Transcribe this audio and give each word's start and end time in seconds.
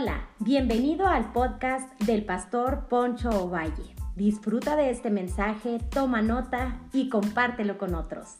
Hola, 0.00 0.28
bienvenido 0.38 1.08
al 1.08 1.32
podcast 1.32 2.00
del 2.02 2.24
pastor 2.24 2.86
Poncho 2.88 3.30
Ovalle. 3.30 3.96
Disfruta 4.14 4.76
de 4.76 4.90
este 4.90 5.10
mensaje, 5.10 5.80
toma 5.90 6.22
nota 6.22 6.82
y 6.92 7.08
compártelo 7.08 7.78
con 7.78 7.96
otros. 7.96 8.36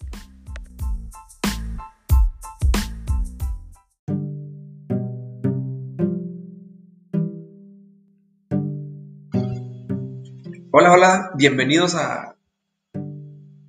Hola, 10.70 10.92
hola, 10.92 11.32
bienvenidos 11.36 11.96
a 11.96 12.36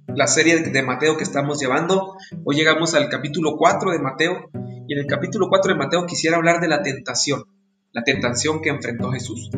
la 0.06 0.28
serie 0.28 0.60
de 0.60 0.84
Mateo 0.84 1.18
que 1.18 1.24
estamos 1.24 1.60
llevando. 1.60 2.18
Hoy 2.44 2.56
llegamos 2.56 2.94
al 2.94 3.10
capítulo 3.10 3.58
4 3.58 3.90
de 3.90 4.00
Mateo 4.00 4.52
y 4.88 4.94
en 4.94 5.00
el 5.00 5.08
capítulo 5.08 5.50
4 5.50 5.74
de 5.74 5.80
Mateo 5.80 6.06
quisiera 6.06 6.38
hablar 6.38 6.62
de 6.62 6.68
la 6.68 6.84
tentación, 6.84 7.46
la 7.92 8.04
tentación 8.04 8.62
que 8.62 8.70
enfrentó 8.70 9.12
Jesús. 9.12 9.50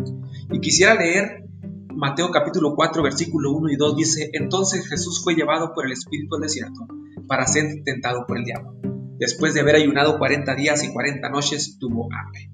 Y 0.52 0.60
quisiera 0.60 0.96
leer 0.96 1.46
Mateo 1.94 2.32
capítulo 2.32 2.74
4 2.76 3.04
versículo 3.04 3.52
1 3.52 3.72
y 3.72 3.76
2 3.76 3.96
dice, 3.96 4.30
entonces 4.34 4.88
Jesús 4.88 5.22
fue 5.24 5.36
llevado 5.36 5.74
por 5.74 5.86
el 5.86 5.92
Espíritu 5.92 6.36
al 6.36 6.42
desierto 6.42 6.88
para 7.28 7.46
ser 7.46 7.84
tentado 7.84 8.26
por 8.26 8.38
el 8.38 8.46
diablo. 8.46 8.76
Después 9.20 9.54
de 9.54 9.62
haber 9.62 9.76
ayunado 9.76 10.18
40 10.18 10.56
días 10.56 10.84
y 10.84 10.92
40 10.92 11.30
noches 11.30 11.78
tuvo 11.80 12.08
hambre. 12.12 12.50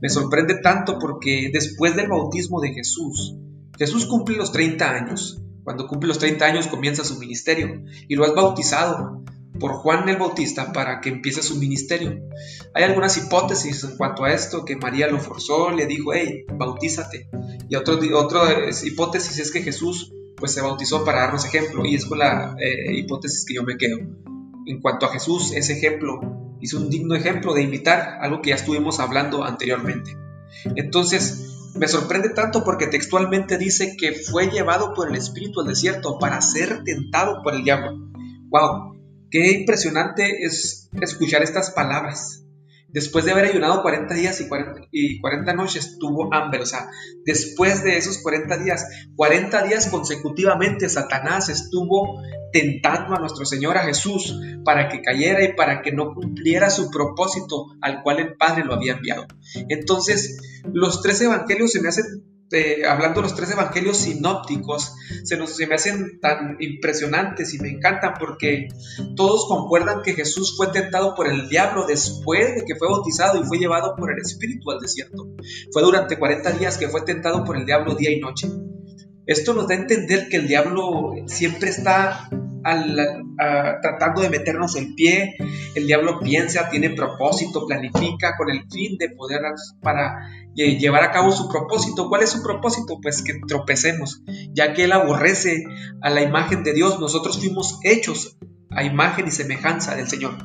Me 0.00 0.08
sorprende 0.08 0.56
tanto 0.60 0.98
porque 0.98 1.50
después 1.52 1.94
del 1.94 2.08
bautismo 2.08 2.60
de 2.60 2.72
Jesús, 2.72 3.36
Jesús 3.78 4.06
cumple 4.06 4.36
los 4.36 4.50
30 4.50 4.90
años 4.90 5.42
cuando 5.64 5.86
cumple 5.86 6.08
los 6.08 6.18
30 6.18 6.44
años 6.44 6.66
comienza 6.66 7.04
su 7.04 7.18
ministerio 7.18 7.84
y 8.08 8.16
lo 8.16 8.24
has 8.24 8.34
bautizado 8.34 9.22
por 9.58 9.72
Juan 9.72 10.08
el 10.08 10.16
Bautista 10.16 10.72
para 10.72 11.00
que 11.00 11.10
empiece 11.10 11.42
su 11.42 11.56
ministerio. 11.56 12.22
Hay 12.74 12.84
algunas 12.84 13.16
hipótesis 13.16 13.84
en 13.84 13.96
cuanto 13.96 14.24
a 14.24 14.32
esto, 14.32 14.64
que 14.64 14.76
María 14.76 15.08
lo 15.08 15.18
forzó, 15.18 15.70
le 15.70 15.86
dijo, 15.86 16.12
hey, 16.12 16.44
bautízate. 16.48 17.28
Y 17.68 17.76
otra 17.76 18.40
hipótesis 18.84 19.38
es 19.38 19.50
que 19.50 19.62
Jesús 19.62 20.12
pues 20.36 20.52
se 20.52 20.60
bautizó 20.60 21.04
para 21.04 21.20
darnos 21.20 21.44
ejemplo 21.44 21.86
y 21.86 21.94
es 21.94 22.04
con 22.04 22.18
la 22.18 22.56
eh, 22.58 22.96
hipótesis 22.96 23.44
que 23.46 23.54
yo 23.54 23.62
me 23.62 23.76
quedo. 23.76 23.98
En 24.66 24.80
cuanto 24.80 25.06
a 25.06 25.12
Jesús, 25.12 25.52
ese 25.54 25.74
ejemplo 25.74 26.20
hizo 26.60 26.78
un 26.78 26.90
digno 26.90 27.14
ejemplo 27.14 27.54
de 27.54 27.62
imitar 27.62 28.18
algo 28.20 28.40
que 28.40 28.50
ya 28.50 28.56
estuvimos 28.56 29.00
hablando 29.00 29.44
anteriormente. 29.44 30.16
Entonces, 30.76 31.70
me 31.74 31.88
sorprende 31.88 32.30
tanto 32.30 32.64
porque 32.64 32.86
textualmente 32.86 33.58
dice 33.58 33.96
que 33.96 34.12
fue 34.12 34.50
llevado 34.50 34.94
por 34.94 35.08
el 35.08 35.16
Espíritu 35.16 35.60
al 35.60 35.68
desierto 35.68 36.18
para 36.18 36.40
ser 36.40 36.84
tentado 36.84 37.42
por 37.42 37.54
el 37.54 37.64
diablo. 37.64 37.98
¡Wow! 38.50 39.01
Qué 39.32 39.50
impresionante 39.50 40.44
es 40.44 40.90
escuchar 41.00 41.42
estas 41.42 41.70
palabras 41.70 42.42
después 42.92 43.24
de 43.24 43.32
haber 43.32 43.46
ayunado 43.46 43.82
40 43.82 44.14
días 44.14 44.40
y 44.40 44.48
40, 44.48 44.88
y 44.92 45.20
40, 45.20 45.54
noches, 45.54 45.96
tuvo 45.98 46.32
hambre. 46.32 46.60
O 46.60 46.66
sea, 46.66 46.88
después 47.24 47.82
de 47.82 47.96
esos 47.96 48.18
40 48.18 48.58
días, 48.58 48.86
40 49.16 49.62
días 49.64 49.88
consecutivamente, 49.88 50.88
Satanás 50.88 51.48
estuvo 51.48 52.22
tentando 52.52 53.16
a 53.16 53.18
nuestro 53.18 53.46
Señor 53.46 53.78
a 53.78 53.84
Jesús 53.84 54.38
para 54.64 54.88
que 54.88 55.00
cayera 55.00 55.42
y 55.42 55.54
para 55.54 55.80
que 55.80 55.92
no 55.92 56.14
cumpliera 56.14 56.68
su 56.68 56.90
propósito 56.90 57.68
al 57.80 58.02
cual 58.02 58.18
el 58.18 58.36
Padre 58.36 58.64
lo 58.64 58.74
había 58.74 58.92
enviado. 58.92 59.26
Entonces, 59.68 60.38
los 60.70 61.02
tres 61.02 61.20
evangelios 61.22 61.72
se 61.72 61.80
me 61.80 61.88
hacen 61.88 62.04
este, 62.52 62.86
hablando 62.86 63.20
de 63.20 63.28
los 63.28 63.34
tres 63.34 63.50
evangelios 63.50 63.96
sinópticos, 63.96 64.94
se, 65.24 65.36
nos, 65.38 65.56
se 65.56 65.66
me 65.66 65.74
hacen 65.74 66.20
tan 66.20 66.56
impresionantes 66.60 67.54
y 67.54 67.58
me 67.58 67.70
encantan 67.70 68.14
porque 68.18 68.68
todos 69.16 69.46
concuerdan 69.48 70.02
que 70.02 70.12
Jesús 70.12 70.54
fue 70.56 70.66
tentado 70.66 71.14
por 71.14 71.28
el 71.28 71.48
diablo 71.48 71.86
después 71.86 72.54
de 72.54 72.64
que 72.66 72.76
fue 72.76 72.88
bautizado 72.88 73.40
y 73.40 73.44
fue 73.44 73.58
llevado 73.58 73.96
por 73.96 74.12
el 74.12 74.18
Espíritu 74.18 74.70
al 74.70 74.80
desierto. 74.80 75.28
Fue 75.72 75.82
durante 75.82 76.18
40 76.18 76.52
días 76.52 76.76
que 76.76 76.88
fue 76.88 77.00
tentado 77.02 77.42
por 77.44 77.56
el 77.56 77.64
diablo 77.64 77.94
día 77.94 78.10
y 78.10 78.20
noche. 78.20 78.48
Esto 79.24 79.54
nos 79.54 79.68
da 79.68 79.74
a 79.74 79.78
entender 79.78 80.28
que 80.28 80.36
el 80.36 80.46
diablo 80.46 81.14
siempre 81.26 81.70
está 81.70 82.28
tratando 82.62 84.22
de 84.22 84.30
meternos 84.30 84.76
el 84.76 84.94
pie. 84.94 85.34
El 85.74 85.86
diablo 85.86 86.20
piensa, 86.20 86.68
tiene 86.68 86.90
propósito, 86.90 87.66
planifica 87.66 88.36
con 88.36 88.50
el 88.50 88.64
fin 88.70 88.96
de 88.98 89.10
poder 89.10 89.40
para 89.82 90.28
llevar 90.54 91.02
a 91.02 91.10
cabo 91.10 91.32
su 91.32 91.48
propósito. 91.48 92.08
¿Cuál 92.08 92.22
es 92.22 92.30
su 92.30 92.42
propósito? 92.42 92.98
Pues 93.02 93.22
que 93.22 93.40
tropecemos, 93.46 94.22
ya 94.52 94.72
que 94.74 94.84
Él 94.84 94.92
aborrece 94.92 95.64
a 96.00 96.10
la 96.10 96.22
imagen 96.22 96.62
de 96.62 96.74
Dios. 96.74 97.00
Nosotros 97.00 97.38
fuimos 97.38 97.78
hechos 97.82 98.36
a 98.70 98.84
imagen 98.84 99.28
y 99.28 99.30
semejanza 99.30 99.94
del 99.94 100.08
Señor. 100.08 100.38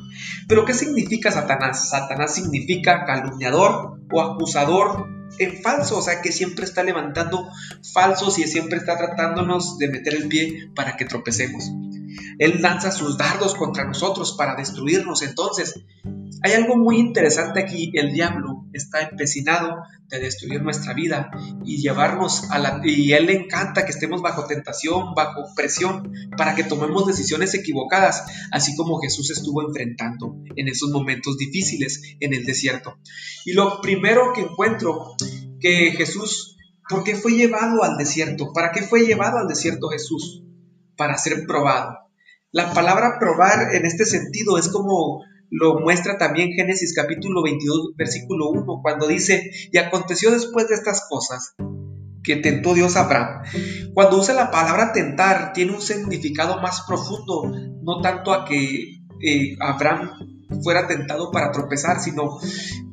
Pero 0.48 0.64
¿qué 0.64 0.74
significa 0.74 1.30
Satanás? 1.30 1.88
Satanás 1.90 2.34
significa 2.34 3.04
calumniador 3.04 4.00
o 4.12 4.20
acusador 4.20 5.06
en 5.38 5.62
falso, 5.62 5.98
o 5.98 6.02
sea 6.02 6.22
que 6.22 6.32
siempre 6.32 6.64
está 6.64 6.82
levantando 6.82 7.48
falsos 7.92 8.38
y 8.38 8.44
siempre 8.44 8.78
está 8.78 8.96
tratándonos 8.96 9.78
de 9.78 9.88
meter 9.88 10.14
el 10.14 10.28
pie 10.28 10.70
para 10.74 10.96
que 10.96 11.04
tropecemos. 11.04 11.70
Él 12.38 12.62
lanza 12.62 12.90
sus 12.90 13.18
dardos 13.18 13.54
contra 13.54 13.84
nosotros 13.84 14.34
para 14.36 14.54
destruirnos. 14.54 15.22
Entonces, 15.22 15.74
hay 16.42 16.52
algo 16.52 16.76
muy 16.76 16.98
interesante 16.98 17.60
aquí. 17.60 17.90
El 17.94 18.12
diablo 18.12 18.64
está 18.72 19.02
empecinado 19.02 19.82
de 20.08 20.20
destruir 20.20 20.62
nuestra 20.62 20.94
vida 20.94 21.30
y 21.64 21.78
llevarnos 21.78 22.50
a 22.50 22.58
la... 22.58 22.80
Y 22.84 23.12
él 23.12 23.26
le 23.26 23.34
encanta 23.34 23.84
que 23.84 23.90
estemos 23.90 24.22
bajo 24.22 24.46
tentación, 24.46 25.14
bajo 25.14 25.52
presión, 25.54 26.12
para 26.36 26.54
que 26.54 26.64
tomemos 26.64 27.06
decisiones 27.06 27.54
equivocadas, 27.54 28.24
así 28.52 28.76
como 28.76 29.00
Jesús 29.00 29.30
estuvo 29.30 29.66
enfrentando 29.66 30.36
en 30.56 30.68
esos 30.68 30.90
momentos 30.90 31.36
difíciles 31.36 32.02
en 32.20 32.34
el 32.34 32.44
desierto. 32.44 32.98
Y 33.44 33.52
lo 33.52 33.80
primero 33.80 34.32
que 34.32 34.42
encuentro 34.42 35.16
que 35.60 35.92
Jesús, 35.92 36.56
¿por 36.88 37.04
qué 37.04 37.16
fue 37.16 37.32
llevado 37.32 37.82
al 37.82 37.96
desierto? 37.96 38.52
¿Para 38.52 38.70
qué 38.70 38.82
fue 38.82 39.00
llevado 39.00 39.38
al 39.38 39.48
desierto 39.48 39.88
Jesús? 39.88 40.44
Para 40.96 41.18
ser 41.18 41.46
probado. 41.46 42.07
La 42.58 42.74
palabra 42.74 43.20
probar 43.20 43.72
en 43.72 43.86
este 43.86 44.04
sentido 44.04 44.58
es 44.58 44.68
como 44.68 45.22
lo 45.48 45.78
muestra 45.78 46.18
también 46.18 46.50
Génesis 46.54 46.92
capítulo 46.92 47.44
22, 47.44 47.94
versículo 47.96 48.48
1, 48.48 48.80
cuando 48.82 49.06
dice, 49.06 49.52
y 49.70 49.78
aconteció 49.78 50.32
después 50.32 50.66
de 50.66 50.74
estas 50.74 51.06
cosas 51.08 51.54
que 52.24 52.34
tentó 52.34 52.74
Dios 52.74 52.96
a 52.96 53.04
Abraham. 53.04 53.44
Cuando 53.94 54.18
usa 54.18 54.34
la 54.34 54.50
palabra 54.50 54.92
tentar, 54.92 55.52
tiene 55.52 55.70
un 55.70 55.80
significado 55.80 56.60
más 56.60 56.80
profundo, 56.80 57.44
no 57.80 58.00
tanto 58.00 58.32
a 58.32 58.44
que 58.44 59.02
eh, 59.22 59.56
Abraham 59.60 60.10
fuera 60.64 60.88
tentado 60.88 61.30
para 61.30 61.52
tropezar, 61.52 62.00
sino 62.00 62.40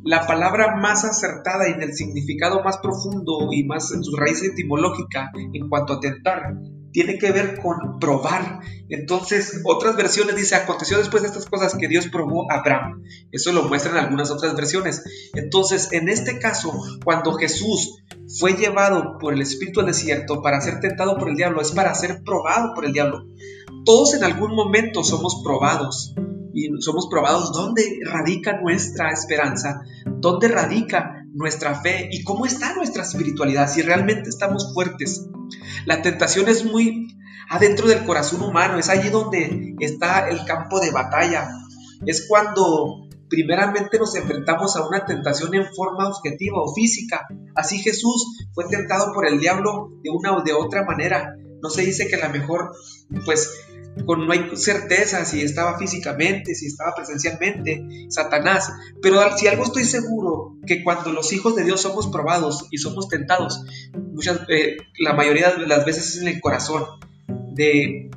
la 0.04 0.28
palabra 0.28 0.76
más 0.76 1.06
acertada 1.06 1.66
en 1.70 1.82
el 1.82 1.96
significado 1.96 2.64
más 2.64 2.78
profundo 2.78 3.52
y 3.52 3.64
más 3.64 3.92
en 3.94 4.04
su 4.04 4.16
raíz 4.16 4.44
etimológica 4.44 5.32
en 5.54 5.68
cuanto 5.70 5.94
a 5.94 6.00
tentar 6.00 6.54
tiene 6.96 7.18
que 7.18 7.30
ver 7.34 7.60
con 7.60 8.00
probar. 8.00 8.62
Entonces, 8.88 9.60
otras 9.66 9.98
versiones 9.98 10.38
dice, 10.38 10.56
aconteció 10.56 10.98
después 10.98 11.24
de 11.24 11.28
estas 11.28 11.46
cosas 11.46 11.76
que 11.76 11.90
Dios 11.90 12.08
probó 12.08 12.50
a 12.50 12.60
Abraham. 12.60 13.04
Eso 13.34 13.52
lo 13.52 13.64
muestran 13.64 13.98
algunas 13.98 14.32
otras 14.32 14.56
versiones. 14.56 15.04
Entonces, 15.34 15.92
en 15.92 16.08
este 16.08 16.40
caso, 16.40 16.72
cuando 17.04 17.34
Jesús 17.34 18.02
fue 18.40 18.54
llevado 18.54 19.18
por 19.20 19.34
el 19.34 19.42
Espíritu 19.42 19.82
al 19.82 19.88
desierto 19.88 20.42
para 20.42 20.62
ser 20.62 20.80
tentado 20.80 21.18
por 21.18 21.28
el 21.28 21.36
diablo, 21.36 21.60
es 21.60 21.74
para 21.74 21.94
ser 21.94 22.24
probado 22.24 22.74
por 22.74 22.86
el 22.86 22.94
diablo. 22.94 23.26
Todos 23.84 24.14
en 24.14 24.24
algún 24.24 24.56
momento 24.56 25.04
somos 25.04 25.42
probados. 25.44 26.16
Y 26.54 26.70
somos 26.80 27.10
probados 27.12 27.52
dónde 27.52 28.00
radica 28.06 28.62
nuestra 28.62 29.12
esperanza, 29.12 29.82
dónde 30.06 30.48
radica 30.48 31.25
nuestra 31.36 31.82
fe 31.82 32.10
y 32.12 32.24
cómo 32.24 32.46
está 32.46 32.74
nuestra 32.74 33.04
espiritualidad, 33.04 33.70
si 33.70 33.82
realmente 33.82 34.30
estamos 34.30 34.74
fuertes. 34.74 35.28
La 35.86 36.02
tentación 36.02 36.48
es 36.48 36.66
muy 36.66 37.16
adentro 37.50 37.88
del 37.88 38.06
corazón 38.06 38.42
humano, 38.42 38.80
es 38.80 38.90
allí 38.90 39.10
donde 39.10 39.76
está 39.80 40.30
el 40.30 40.44
campo 40.46 40.80
de 40.80 40.92
batalla. 40.92 41.50
Es 42.06 42.26
cuando 42.28 43.08
primeramente 43.30 44.00
nos 44.00 44.16
enfrentamos 44.16 44.76
a 44.76 44.88
una 44.88 45.06
tentación 45.06 45.54
en 45.54 45.66
forma 45.74 46.08
objetiva 46.08 46.62
o 46.62 46.74
física. 46.74 47.28
Así 47.54 47.80
Jesús 47.80 48.48
fue 48.54 48.66
tentado 48.70 49.14
por 49.14 49.28
el 49.28 49.40
diablo 49.40 49.92
de 50.04 50.10
una 50.10 50.38
o 50.38 50.44
de 50.44 50.54
otra 50.54 50.84
manera. 50.86 51.36
No 51.62 51.70
se 51.70 51.82
dice 51.82 52.08
que 52.08 52.18
la 52.18 52.30
mejor, 52.30 52.72
pues 53.26 53.50
no 53.96 54.32
hay 54.32 54.56
certeza 54.56 55.26
si 55.26 55.42
estaba 55.42 55.78
físicamente, 55.78 56.54
si 56.56 56.68
estaba 56.68 56.94
presencialmente, 56.96 58.08
Satanás. 58.10 58.72
Pero 59.02 59.20
si 59.38 59.48
algo 59.48 59.64
estoy 59.64 59.86
seguro, 59.86 60.58
que 60.66 60.84
cuando 60.84 61.12
los 61.12 61.32
hijos 61.34 61.56
de 61.56 61.64
Dios 61.64 61.82
somos 61.82 62.08
probados 62.08 62.68
y 62.72 62.78
somos 62.78 63.08
tentados, 63.08 63.64
muchas, 64.14 64.42
eh, 64.50 64.78
la 65.00 65.14
mayoría 65.14 65.52
de 65.52 65.68
las 65.68 65.86
veces 65.86 66.16
es 66.16 66.22
en 66.22 66.28
el 66.28 66.42
corazón, 66.42 66.84
de 67.54 68.12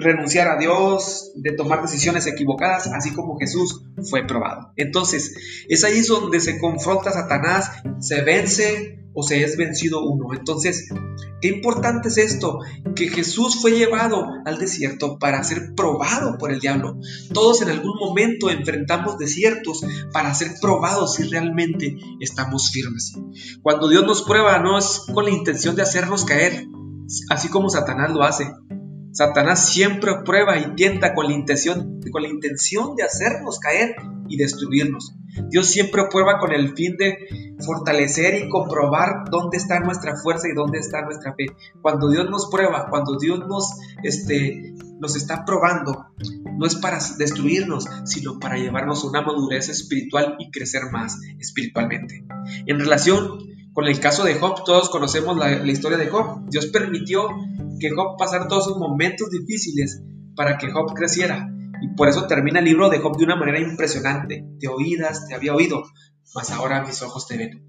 renunciar 0.00 0.48
a 0.48 0.58
Dios, 0.58 1.32
de 1.34 1.52
tomar 1.52 1.82
decisiones 1.82 2.26
equivocadas, 2.26 2.86
así 2.88 3.12
como 3.12 3.38
Jesús 3.38 3.82
fue 4.08 4.26
probado. 4.26 4.72
Entonces, 4.76 5.64
es 5.68 5.84
ahí 5.84 6.00
donde 6.02 6.40
se 6.40 6.58
confronta 6.58 7.10
Satanás, 7.10 7.82
se 8.00 8.22
vence 8.22 8.97
o 9.18 9.22
se 9.24 9.42
es 9.42 9.56
vencido 9.56 10.04
uno. 10.04 10.32
Entonces, 10.32 10.88
qué 11.40 11.48
importante 11.48 12.06
es 12.06 12.18
esto, 12.18 12.60
que 12.94 13.08
Jesús 13.08 13.60
fue 13.60 13.72
llevado 13.72 14.24
al 14.44 14.58
desierto 14.58 15.18
para 15.18 15.42
ser 15.42 15.74
probado 15.74 16.38
por 16.38 16.52
el 16.52 16.60
diablo. 16.60 17.00
Todos 17.34 17.60
en 17.62 17.70
algún 17.70 17.98
momento 17.98 18.48
enfrentamos 18.48 19.18
desiertos 19.18 19.84
para 20.12 20.32
ser 20.34 20.52
probados 20.60 21.14
si 21.14 21.24
realmente 21.24 21.96
estamos 22.20 22.70
firmes. 22.70 23.14
Cuando 23.60 23.88
Dios 23.88 24.06
nos 24.06 24.22
prueba 24.22 24.60
no 24.60 24.78
es 24.78 25.02
con 25.12 25.24
la 25.24 25.32
intención 25.32 25.74
de 25.74 25.82
hacernos 25.82 26.24
caer, 26.24 26.68
así 27.28 27.48
como 27.48 27.70
Satanás 27.70 28.12
lo 28.12 28.22
hace. 28.22 28.46
Satanás 29.10 29.68
siempre 29.68 30.12
prueba 30.24 30.58
y 30.58 30.76
tienta 30.76 31.12
con 31.12 31.26
la 31.26 31.32
intención, 31.32 31.98
con 32.12 32.22
la 32.22 32.28
intención 32.28 32.94
de 32.94 33.02
hacernos 33.02 33.58
caer 33.58 33.96
y 34.28 34.36
destruirnos. 34.36 35.14
Dios 35.50 35.66
siempre 35.66 36.04
prueba 36.10 36.38
con 36.38 36.52
el 36.52 36.74
fin 36.74 36.96
de 36.96 37.16
fortalecer 37.64 38.44
y 38.44 38.48
comprobar 38.48 39.24
dónde 39.30 39.56
está 39.56 39.80
nuestra 39.80 40.16
fuerza 40.16 40.48
y 40.48 40.54
dónde 40.54 40.78
está 40.78 41.02
nuestra 41.02 41.34
fe. 41.34 41.46
Cuando 41.80 42.10
Dios 42.10 42.28
nos 42.30 42.50
prueba, 42.50 42.88
cuando 42.90 43.18
Dios 43.18 43.40
nos, 43.46 43.74
este, 44.02 44.74
nos 45.00 45.16
está 45.16 45.44
probando, 45.44 46.06
no 46.56 46.66
es 46.66 46.76
para 46.76 46.98
destruirnos, 47.18 47.86
sino 48.04 48.38
para 48.38 48.56
llevarnos 48.56 49.04
a 49.04 49.08
una 49.08 49.22
madurez 49.22 49.68
espiritual 49.68 50.36
y 50.38 50.50
crecer 50.50 50.90
más 50.92 51.20
espiritualmente. 51.38 52.24
En 52.66 52.78
relación 52.78 53.38
con 53.72 53.86
el 53.86 54.00
caso 54.00 54.24
de 54.24 54.34
Job, 54.34 54.64
todos 54.64 54.90
conocemos 54.90 55.36
la, 55.36 55.50
la 55.50 55.72
historia 55.72 55.98
de 55.98 56.08
Job. 56.08 56.48
Dios 56.50 56.66
permitió 56.66 57.28
que 57.78 57.90
Job 57.90 58.16
pasara 58.18 58.48
todos 58.48 58.66
esos 58.66 58.78
momentos 58.78 59.30
difíciles 59.30 60.02
para 60.34 60.58
que 60.58 60.70
Job 60.70 60.94
creciera 60.94 61.48
por 61.98 62.08
eso 62.08 62.28
termina 62.28 62.60
el 62.60 62.64
libro 62.64 62.88
de 62.88 63.00
Job 63.00 63.18
de 63.18 63.24
una 63.24 63.34
manera 63.34 63.58
impresionante. 63.58 64.46
Te 64.60 64.68
oídas, 64.68 65.26
te 65.26 65.34
había 65.34 65.52
oído, 65.52 65.82
mas 66.32 66.50
ahora 66.52 66.84
mis 66.84 67.02
ojos 67.02 67.26
te 67.26 67.36
ven. 67.36 67.68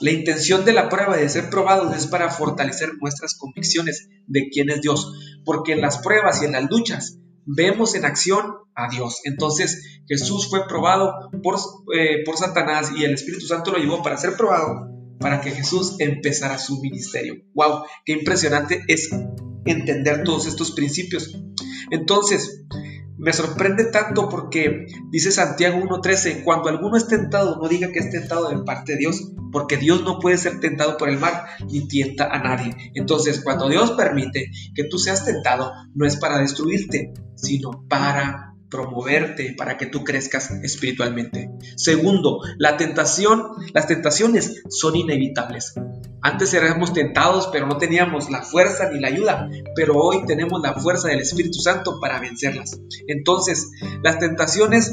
La 0.00 0.10
intención 0.10 0.64
de 0.64 0.72
la 0.72 0.88
prueba 0.88 1.16
de 1.16 1.28
ser 1.28 1.48
probados 1.48 1.96
es 1.96 2.08
para 2.08 2.28
fortalecer 2.28 2.90
nuestras 3.00 3.36
convicciones 3.38 4.08
de 4.26 4.48
quién 4.50 4.68
es 4.70 4.80
Dios, 4.80 5.40
porque 5.44 5.72
en 5.72 5.80
las 5.80 5.98
pruebas 5.98 6.42
y 6.42 6.46
en 6.46 6.52
las 6.52 6.68
luchas 6.68 7.18
vemos 7.46 7.94
en 7.94 8.04
acción 8.04 8.52
a 8.74 8.90
Dios. 8.90 9.20
Entonces 9.22 10.00
Jesús 10.08 10.50
fue 10.50 10.66
probado 10.66 11.30
por, 11.42 11.56
eh, 11.96 12.24
por 12.24 12.36
Satanás 12.36 12.90
y 12.96 13.04
el 13.04 13.14
Espíritu 13.14 13.46
Santo 13.46 13.70
lo 13.70 13.78
llevó 13.78 14.02
para 14.02 14.16
ser 14.16 14.36
probado, 14.36 14.88
para 15.20 15.40
que 15.40 15.52
Jesús 15.52 15.94
empezara 16.00 16.58
su 16.58 16.80
ministerio. 16.80 17.36
¡Wow! 17.54 17.84
¡Qué 18.04 18.12
impresionante 18.12 18.82
es 18.88 19.08
entender 19.64 20.24
todos 20.24 20.46
estos 20.46 20.72
principios! 20.72 21.32
Entonces, 21.90 22.64
me 23.18 23.32
sorprende 23.32 23.86
tanto 23.86 24.28
porque 24.28 24.86
dice 25.10 25.32
Santiago 25.32 25.78
1.13, 25.78 26.44
cuando 26.44 26.68
alguno 26.68 26.96
es 26.96 27.08
tentado, 27.08 27.56
no 27.60 27.68
diga 27.68 27.90
que 27.92 27.98
es 27.98 28.10
tentado 28.10 28.48
de 28.48 28.64
parte 28.64 28.92
de 28.92 28.98
Dios, 28.98 29.32
porque 29.52 29.76
Dios 29.76 30.02
no 30.02 30.18
puede 30.18 30.38
ser 30.38 30.60
tentado 30.60 30.96
por 30.96 31.08
el 31.08 31.18
mal, 31.18 31.42
ni 31.70 31.86
tienta 31.88 32.28
a 32.28 32.38
nadie. 32.38 32.74
Entonces, 32.94 33.42
cuando 33.42 33.68
Dios 33.68 33.92
permite 33.92 34.50
que 34.74 34.84
tú 34.84 34.98
seas 34.98 35.24
tentado, 35.24 35.72
no 35.94 36.06
es 36.06 36.16
para 36.16 36.38
destruirte, 36.38 37.12
sino 37.34 37.84
para 37.88 38.47
promoverte, 38.70 39.54
para 39.56 39.76
que 39.76 39.86
tú 39.86 40.04
crezcas 40.04 40.50
espiritualmente. 40.62 41.50
Segundo, 41.76 42.40
la 42.58 42.76
tentación, 42.76 43.42
las 43.72 43.86
tentaciones 43.86 44.62
son 44.68 44.96
inevitables. 44.96 45.74
Antes 46.20 46.52
éramos 46.52 46.92
tentados, 46.92 47.48
pero 47.52 47.66
no 47.66 47.78
teníamos 47.78 48.30
la 48.30 48.42
fuerza 48.42 48.90
ni 48.90 49.00
la 49.00 49.08
ayuda, 49.08 49.48
pero 49.74 49.94
hoy 49.94 50.26
tenemos 50.26 50.60
la 50.62 50.74
fuerza 50.74 51.08
del 51.08 51.20
Espíritu 51.20 51.60
Santo 51.60 51.98
para 52.00 52.20
vencerlas. 52.20 52.78
Entonces, 53.06 53.70
las 54.02 54.18
tentaciones 54.18 54.92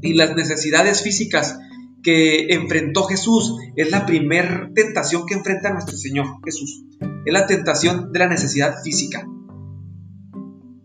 y 0.00 0.14
las 0.14 0.34
necesidades 0.34 1.02
físicas 1.02 1.58
que 2.02 2.54
enfrentó 2.54 3.02
Jesús 3.04 3.56
es 3.74 3.90
la 3.90 4.06
primera 4.06 4.70
tentación 4.74 5.26
que 5.26 5.34
enfrenta 5.34 5.72
nuestro 5.72 5.96
Señor 5.96 6.26
Jesús. 6.44 6.84
Es 7.24 7.32
la 7.32 7.46
tentación 7.46 8.12
de 8.12 8.18
la 8.20 8.28
necesidad 8.28 8.76
física. 8.84 9.26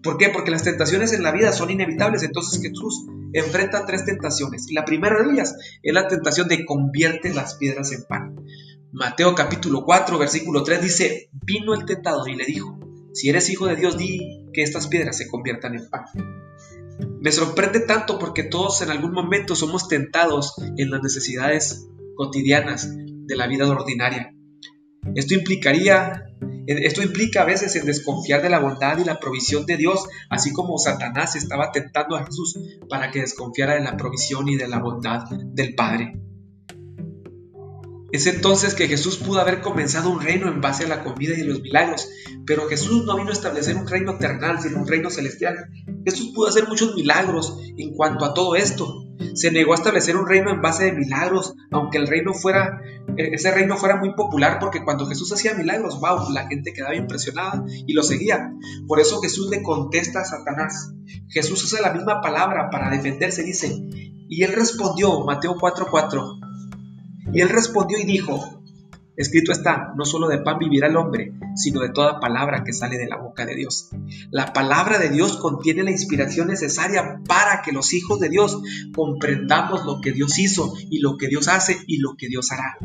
¿Por 0.04 0.18
qué? 0.18 0.30
Porque 0.30 0.52
las 0.52 0.64
tentaciones 0.64 1.14
en 1.14 1.24
la 1.24 1.32
vida 1.32 1.52
son 1.52 1.70
inevitables. 1.70 2.24
Entonces 2.24 2.62
Jesús 2.62 3.06
enfrenta 3.34 3.86
tres 3.86 4.06
tentaciones. 4.06 4.70
Y 4.70 4.74
la 4.74 4.86
primera 4.86 5.22
de 5.22 5.32
ellas 5.32 5.56
es 5.82 5.94
la 5.94 6.08
tentación 6.08 6.48
de 6.48 6.66
convierte 6.66 7.34
las 7.34 7.56
piedras 7.56 7.92
en 7.92 8.04
pan. 8.04 8.36
Mateo 8.92 9.36
capítulo 9.36 9.84
4, 9.86 10.18
versículo 10.18 10.64
3 10.64 10.82
dice, 10.82 11.30
vino 11.32 11.74
el 11.74 11.86
tentador 11.86 12.30
y 12.30 12.36
le 12.36 12.46
dijo, 12.46 12.78
si 13.14 13.30
eres 13.30 13.50
hijo 13.50 13.68
de 13.68 13.78
Dios, 13.78 13.98
di 13.98 14.48
que 14.54 14.64
estas 14.64 14.88
piedras 14.88 15.18
se 15.18 15.30
conviertan 15.30 15.76
en 15.76 15.90
pan. 15.90 16.06
Me 17.22 17.32
sorprende 17.32 17.80
tanto 17.82 18.20
porque 18.20 18.44
todos 18.44 18.82
en 18.82 18.90
algún 18.90 19.14
momento 19.14 19.56
somos 19.56 19.88
tentados 19.88 20.56
en 20.78 20.90
las 20.90 21.02
necesidades 21.02 21.88
cotidianas 22.16 22.90
de 22.96 23.36
la 23.36 23.48
vida 23.48 23.70
ordinaria. 23.70 24.34
Esto 25.16 25.34
implicaría 25.34 26.32
esto 26.68 27.02
implica 27.02 27.42
a 27.42 27.46
veces 27.46 27.76
en 27.76 27.86
desconfiar 27.86 28.42
de 28.42 28.50
la 28.50 28.60
bondad 28.60 28.98
y 29.00 29.04
la 29.04 29.20
provisión 29.20 29.66
de 29.66 29.78
Dios, 29.78 30.08
así 30.30 30.54
como 30.54 30.78
Satanás 30.78 31.36
estaba 31.36 31.72
tentando 31.72 32.16
a 32.16 32.26
Jesús 32.26 32.58
para 32.88 33.12
que 33.12 33.22
desconfiara 33.22 33.76
de 33.76 33.82
la 33.82 33.98
provisión 33.98 34.48
y 34.48 34.58
de 34.58 34.68
la 34.68 34.80
bondad 34.80 35.28
del 35.30 35.76
Padre. 35.76 36.20
Es 38.12 38.28
entonces 38.28 38.74
que 38.74 38.90
Jesús 38.90 39.18
pudo 39.18 39.40
haber 39.40 39.62
comenzado 39.62 40.10
un 40.10 40.20
reino 40.20 40.50
en 40.50 40.60
base 40.60 40.84
a 40.84 40.90
la 40.90 41.04
comida 41.04 41.34
y 41.38 41.44
los 41.44 41.62
milagros, 41.62 42.10
pero 42.46 42.68
Jesús 42.68 43.06
no 43.06 43.16
vino 43.16 43.30
a 43.30 43.34
establecer 43.34 43.78
un 43.78 43.88
reino 43.88 44.18
terrenal, 44.18 44.62
sino 44.62 44.80
un 44.80 44.88
reino 44.88 45.10
celestial. 45.10 45.70
Jesús 46.06 46.32
pudo 46.36 46.50
hacer 46.50 46.68
muchos 46.68 46.94
milagros 46.96 47.58
en 47.78 47.94
cuanto 47.96 48.26
a 48.26 48.34
todo 48.34 48.56
esto. 48.56 49.06
Se 49.34 49.52
negó 49.52 49.74
a 49.74 49.76
establecer 49.76 50.18
un 50.18 50.28
reino 50.28 50.52
en 50.52 50.62
base 50.62 50.86
de 50.86 50.94
milagros, 50.94 51.56
aunque 51.72 51.98
el 51.98 52.08
reino 52.08 52.34
fuera, 52.34 52.82
eh, 53.18 53.32
ese 53.34 53.52
reino 53.52 53.78
fuera 53.78 53.98
muy 53.98 54.14
popular, 54.14 54.58
porque 54.60 54.84
cuando 54.84 55.06
Jesús 55.06 55.32
hacía 55.32 55.54
milagros, 55.54 56.00
wow, 56.00 56.30
la 56.32 56.48
gente 56.48 56.74
quedaba 56.74 56.96
impresionada 56.96 57.64
y 57.68 57.94
lo 57.94 58.04
seguía. 58.04 58.54
Por 58.88 59.00
eso 59.00 59.22
Jesús 59.22 59.50
le 59.50 59.64
contesta 59.64 60.22
a 60.22 60.26
Satanás. 60.26 60.94
Jesús 61.30 61.64
usa 61.64 61.82
la 61.82 61.94
misma 61.94 62.22
palabra 62.22 62.70
para 62.70 62.90
defenderse, 62.90 63.44
dice, 63.44 63.74
y 64.30 64.44
él 64.44 64.54
respondió, 64.54 65.26
Mateo 65.26 65.56
4:4, 65.56 66.40
y 67.34 67.42
él 67.42 67.50
respondió 67.50 67.98
y 68.00 68.06
dijo, 68.06 68.61
escrito 69.16 69.52
está, 69.52 69.94
no 69.96 70.06
solo 70.06 70.28
de 70.28 70.40
pan 70.40 70.60
vivirá 70.60 70.88
el 70.88 70.96
hombre, 70.96 71.34
sino 71.56 71.82
de 71.82 71.90
toda 71.90 72.20
palabra 72.20 72.64
que 72.64 72.74
sale 72.74 72.98
de 72.98 73.08
la 73.08 73.18
boca 73.18 73.46
de 73.46 73.56
Dios. 73.56 73.90
La 74.32 74.54
palabra 74.54 75.00
de 75.00 75.10
Dios 75.10 75.38
contiene 75.38 75.84
la 75.84 75.92
inspiración 75.92 76.48
necesaria 76.48 77.20
para 77.28 77.62
que 77.62 77.72
los 77.72 77.94
hijos 77.94 78.20
de 78.20 78.30
Dios 78.30 78.62
comprendamos 78.96 79.86
lo 79.86 80.02
que 80.02 80.12
Dios 80.12 80.40
hizo 80.40 80.74
y 80.90 81.00
lo 81.00 81.18
que 81.18 81.28
Dios 81.28 81.48
hace 81.48 81.78
y 81.88 81.98
lo 82.00 82.16
que 82.18 82.28
Dios 82.28 82.52
hará. 82.52 82.78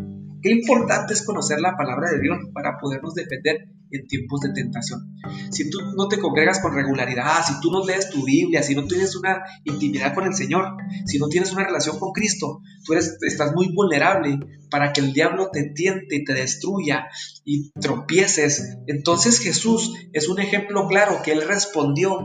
Qué 0.42 0.50
importante 0.50 1.14
es 1.14 1.24
conocer 1.24 1.60
la 1.60 1.76
palabra 1.76 2.10
de 2.10 2.20
Dios 2.20 2.38
para 2.52 2.78
podernos 2.78 3.14
defender 3.14 3.68
en 3.90 4.06
tiempos 4.06 4.40
de 4.40 4.52
tentación. 4.52 5.16
Si 5.50 5.70
tú 5.70 5.78
no 5.96 6.08
te 6.08 6.18
congregas 6.18 6.60
con 6.60 6.74
regularidad, 6.74 7.44
si 7.46 7.60
tú 7.60 7.70
no 7.70 7.84
lees 7.84 8.10
tu 8.10 8.24
Biblia, 8.24 8.62
si 8.62 8.74
no 8.74 8.86
tienes 8.86 9.16
una 9.16 9.42
intimidad 9.64 10.14
con 10.14 10.26
el 10.26 10.34
Señor, 10.34 10.76
si 11.06 11.18
no 11.18 11.28
tienes 11.28 11.52
una 11.52 11.64
relación 11.64 11.98
con 11.98 12.12
Cristo, 12.12 12.60
tú 12.84 12.94
estás 12.94 13.54
muy 13.54 13.72
vulnerable 13.72 14.38
para 14.70 14.92
que 14.92 15.00
el 15.00 15.12
diablo 15.12 15.50
te 15.52 15.64
tiente 15.74 16.16
y 16.16 16.24
te 16.24 16.34
destruya 16.34 17.06
y 17.44 17.70
tropieces. 17.72 18.78
Entonces 18.86 19.38
Jesús 19.40 19.94
es 20.12 20.28
un 20.28 20.40
ejemplo 20.40 20.86
claro 20.88 21.22
que 21.24 21.32
él 21.32 21.42
respondió, 21.46 22.18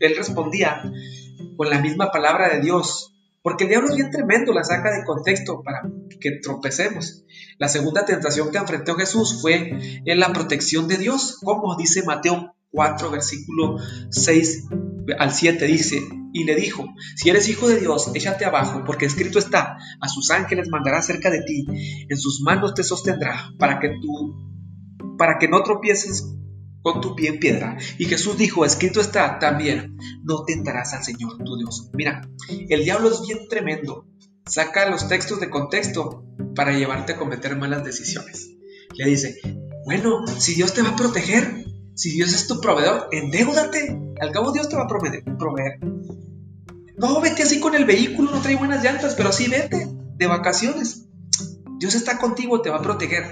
él 0.00 0.16
respondía 0.16 0.82
con 1.56 1.70
la 1.70 1.80
misma 1.80 2.10
palabra 2.10 2.48
de 2.48 2.60
Dios 2.60 3.11
porque 3.42 3.64
el 3.64 3.70
diablo 3.70 3.90
es 3.90 3.96
bien 3.96 4.10
tremendo, 4.10 4.52
la 4.52 4.64
saca 4.64 4.90
de 4.96 5.04
contexto 5.04 5.62
para 5.62 5.82
que 6.20 6.38
tropecemos. 6.42 7.24
La 7.58 7.68
segunda 7.68 8.04
tentación 8.04 8.50
que 8.50 8.58
enfrentó 8.58 8.94
Jesús 8.94 9.40
fue 9.42 10.00
en 10.04 10.20
la 10.20 10.32
protección 10.32 10.88
de 10.88 10.96
Dios, 10.96 11.38
como 11.42 11.76
dice 11.76 12.04
Mateo 12.04 12.54
4, 12.70 13.10
versículo 13.10 13.78
6 14.10 14.68
al 15.18 15.32
7, 15.32 15.66
dice, 15.66 16.00
y 16.32 16.44
le 16.44 16.54
dijo, 16.54 16.86
si 17.16 17.30
eres 17.30 17.48
hijo 17.48 17.68
de 17.68 17.80
Dios, 17.80 18.10
échate 18.14 18.44
abajo, 18.44 18.84
porque 18.86 19.06
escrito 19.06 19.38
está, 19.38 19.76
a 20.00 20.08
sus 20.08 20.30
ángeles 20.30 20.68
mandará 20.70 21.02
cerca 21.02 21.30
de 21.30 21.42
ti, 21.42 21.66
en 22.08 22.16
sus 22.16 22.40
manos 22.40 22.74
te 22.74 22.84
sostendrá, 22.84 23.52
para 23.58 23.80
que 23.80 23.88
tú, 24.00 25.16
para 25.18 25.38
que 25.38 25.48
no 25.48 25.62
tropieces 25.62 26.32
con 26.82 27.00
tu 27.00 27.14
pie 27.14 27.30
en 27.30 27.38
piedra. 27.38 27.78
Y 27.98 28.06
Jesús 28.06 28.36
dijo, 28.36 28.64
escrito 28.64 29.00
está 29.00 29.38
también, 29.38 29.96
no 30.24 30.44
tentarás 30.44 30.92
al 30.94 31.04
Señor 31.04 31.38
tu 31.44 31.56
Dios. 31.56 31.90
Mira, 31.92 32.28
el 32.48 32.84
diablo 32.84 33.10
es 33.10 33.22
bien 33.26 33.48
tremendo. 33.48 34.06
Saca 34.44 34.90
los 34.90 35.08
textos 35.08 35.40
de 35.40 35.50
contexto 35.50 36.24
para 36.54 36.72
llevarte 36.72 37.12
a 37.12 37.16
cometer 37.16 37.56
malas 37.56 37.84
decisiones. 37.84 38.50
Le 38.94 39.06
dice, 39.06 39.36
bueno, 39.84 40.26
si 40.26 40.54
Dios 40.54 40.74
te 40.74 40.82
va 40.82 40.90
a 40.90 40.96
proteger, 40.96 41.64
si 41.94 42.10
Dios 42.10 42.32
es 42.32 42.46
tu 42.46 42.60
proveedor, 42.60 43.08
endeudate. 43.12 43.98
Al 44.20 44.32
cabo 44.32 44.52
Dios 44.52 44.68
te 44.68 44.76
va 44.76 44.82
a 44.82 44.88
proveer. 44.88 45.78
No, 46.98 47.20
vete 47.20 47.42
así 47.42 47.60
con 47.60 47.74
el 47.74 47.84
vehículo, 47.84 48.30
no 48.30 48.40
trae 48.40 48.56
buenas 48.56 48.84
llantas, 48.84 49.14
pero 49.14 49.32
sí 49.32 49.48
vete 49.48 49.88
de 50.16 50.26
vacaciones. 50.26 51.06
Dios 51.78 51.94
está 51.94 52.18
contigo, 52.18 52.60
te 52.62 52.70
va 52.70 52.76
a 52.76 52.82
proteger. 52.82 53.24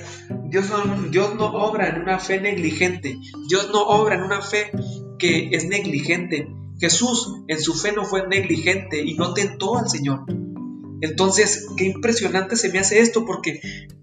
Dios 0.50 1.34
no, 1.36 1.46
obra 1.46 1.88
en 1.88 2.02
una 2.02 2.18
fe 2.18 2.40
negligente. 2.40 3.18
Dios 3.48 3.70
no 3.72 3.82
obra 3.82 4.16
en 4.16 4.22
una 4.22 4.42
fe 4.42 4.72
que 5.18 5.50
es 5.52 5.66
negligente. 5.66 6.48
Jesús 6.78 7.36
en 7.46 7.60
su 7.60 7.74
fe 7.74 7.92
no 7.92 8.04
fue 8.04 8.26
negligente 8.26 9.00
y 9.00 9.14
no 9.14 9.32
tentó 9.32 9.78
al 9.78 9.88
Señor. 9.88 10.24
Entonces, 11.02 11.68
qué 11.76 11.84
impresionante 11.84 12.56
se 12.56 12.70
me 12.70 12.80
hace 12.80 13.00
esto 13.00 13.24
porque 13.24 13.60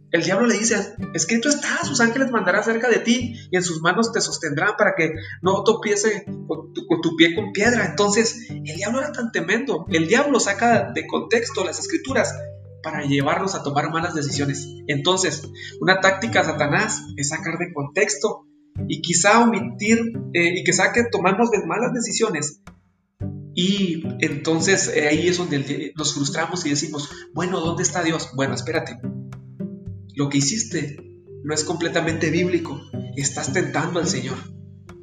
El 0.10 0.24
diablo 0.24 0.48
le 0.48 0.58
dice, 0.58 0.96
escrito 1.14 1.50
está, 1.50 1.84
sus 1.84 2.00
ángeles 2.00 2.32
mandarán 2.32 2.64
cerca 2.64 2.88
de 2.88 3.00
ti 3.00 3.36
y 3.52 3.58
en 3.58 3.62
sus 3.62 3.82
manos 3.82 4.14
te 4.14 4.22
sostendrán 4.22 4.78
para 4.78 4.96
que 4.96 5.12
no 5.42 5.66
topiese 5.66 6.24
con 6.48 6.72
tu, 6.72 6.88
con 6.88 7.02
tu, 7.02 7.18
pie 7.18 7.36
con 7.36 7.52
piedra. 7.52 7.86
Entonces, 7.86 8.50
el 8.50 8.78
diablo 8.78 9.00
era 9.00 9.12
tan 9.12 9.34
tremendo. 9.34 9.86
El 9.90 10.08
diablo 10.08 10.40
saca 10.40 10.94
de 10.94 11.06
contexto 11.08 11.66
las 11.66 11.80
escrituras 11.80 12.34
para 12.84 13.04
llevarnos 13.06 13.56
a 13.56 13.64
tomar 13.64 13.92
malas 13.92 14.14
decisiones. 14.14 14.68
Entonces, 14.88 15.50
una 15.80 16.00
táctica 16.00 16.44
Satanás 16.44 17.02
es 17.16 17.30
sacar 17.30 17.58
de 17.58 17.74
contexto 17.74 18.46
y 18.88 19.02
quizá 19.02 19.40
omitir 19.40 20.00
eh, 20.34 20.60
y 20.60 20.64
que 20.64 20.74
saque 20.74 21.04
tomarnos 21.12 21.52
de 21.52 21.66
malas 21.66 21.94
decisiones. 21.94 22.62
Y 23.56 24.04
entonces 24.20 24.92
eh, 24.96 25.08
ahí 25.08 25.28
es 25.28 25.38
donde 25.38 25.92
nos 25.96 26.14
frustramos 26.14 26.64
y 26.66 26.70
decimos, 26.70 27.10
bueno, 27.34 27.60
¿dónde 27.60 27.82
está 27.82 28.04
Dios? 28.04 28.30
Bueno, 28.36 28.54
espérate, 28.54 29.00
lo 30.14 30.30
que 30.30 30.38
hiciste 30.38 30.98
no 31.44 31.54
es 31.54 31.64
completamente 31.64 32.30
bíblico, 32.30 32.80
estás 33.16 33.54
tentando 33.54 34.00
al 34.00 34.08
Señor. 34.08 34.38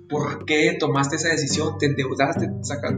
¿Por 0.08 0.44
qué 0.44 0.76
tomaste 0.78 1.16
esa 1.16 1.30
decisión? 1.30 1.78
Te 1.78 1.86
endeudaste, 1.86 2.48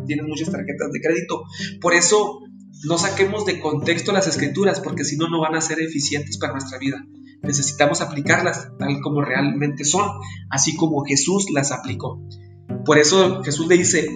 tienes 0.07 0.27
muchas 0.27 0.51
tarjetas 0.51 0.93
de 0.93 1.01
crédito. 1.01 1.45
Por 1.81 1.95
eso 1.95 2.41
no 2.85 2.99
saquemos 2.99 3.47
de 3.47 3.61
contexto 3.61 4.13
las 4.13 4.27
escrituras, 4.27 4.81
porque 4.81 5.05
si 5.05 5.17
no, 5.17 5.29
no 5.29 5.41
van 5.41 5.55
a 5.55 5.61
ser 5.61 5.81
eficientes 5.81 6.39
para 6.39 6.53
nuestra 6.53 6.79
vida. 6.79 7.05
Necesitamos 7.43 8.01
aplicarlas 8.01 8.71
tal 8.79 9.01
como 9.01 9.23
realmente 9.23 9.85
son, 9.85 10.09
así 10.51 10.77
como 10.77 11.05
Jesús 11.05 11.47
las 11.53 11.73
aplicó. 11.73 12.21
Por 12.85 12.99
eso 12.99 13.43
Jesús 13.43 13.69
le 13.69 13.79
dice, 13.79 14.09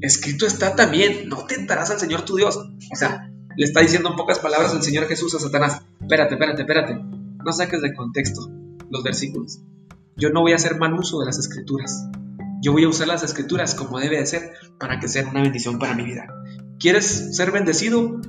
escrito 0.00 0.46
está 0.46 0.74
también, 0.74 1.28
no 1.28 1.44
tentarás 1.46 1.90
al 1.90 2.00
Señor 2.00 2.22
tu 2.22 2.36
Dios. 2.36 2.56
O 2.56 2.96
sea, 2.96 3.30
le 3.56 3.64
está 3.64 3.80
diciendo 3.80 4.10
en 4.10 4.16
pocas 4.16 4.38
palabras 4.38 4.74
el 4.74 4.82
Señor 4.82 5.06
Jesús 5.06 5.34
a 5.34 5.38
Satanás, 5.38 5.82
espérate, 6.00 6.34
espérate, 6.34 6.62
espérate, 6.62 6.94
no 6.94 7.52
saques 7.52 7.82
de 7.82 7.94
contexto 7.94 8.50
los 8.90 9.02
versículos. 9.02 9.60
Yo 10.16 10.30
no 10.30 10.40
voy 10.40 10.52
a 10.52 10.56
hacer 10.56 10.78
mal 10.78 10.94
uso 10.94 11.20
de 11.20 11.26
las 11.26 11.38
escrituras. 11.38 12.08
Yo 12.60 12.72
voy 12.72 12.84
a 12.84 12.88
usar 12.88 13.08
las 13.08 13.22
escrituras 13.22 13.74
como 13.74 13.98
debe 13.98 14.18
de 14.18 14.26
ser 14.26 14.52
para 14.78 15.00
que 15.00 15.08
sean 15.08 15.28
una 15.28 15.42
bendición 15.42 15.78
para 15.78 15.94
mi 15.94 16.04
vida. 16.04 16.26
¿Quieres 16.82 17.36
ser 17.36 17.52
bendecido? 17.52 18.20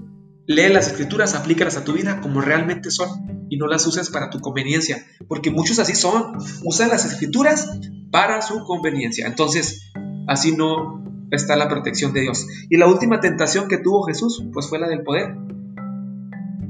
Lee 0.46 0.70
las 0.70 0.86
escrituras, 0.86 1.34
aplícalas 1.34 1.76
a 1.76 1.84
tu 1.84 1.94
vida 1.94 2.22
como 2.22 2.40
realmente 2.40 2.92
son 2.92 3.48
y 3.50 3.58
no 3.58 3.66
las 3.66 3.88
uses 3.88 4.12
para 4.12 4.30
tu 4.30 4.42
conveniencia, 4.42 5.04
porque 5.28 5.50
muchos 5.50 5.80
así 5.80 5.96
son, 5.96 6.38
usan 6.64 6.90
las 6.90 7.04
escrituras 7.04 7.80
para 8.12 8.44
su 8.44 8.64
conveniencia. 8.64 9.26
Entonces, 9.26 9.92
así 10.28 10.56
no 10.56 11.04
está 11.32 11.56
la 11.56 11.68
protección 11.68 12.14
de 12.14 12.22
Dios. 12.22 12.46
Y 12.70 12.78
la 12.78 12.86
última 12.86 13.20
tentación 13.22 13.68
que 13.68 13.80
tuvo 13.80 14.04
Jesús, 14.04 14.44
pues 14.54 14.70
fue 14.70 14.78
la 14.78 14.88
del 14.88 15.02
poder. 15.02 15.36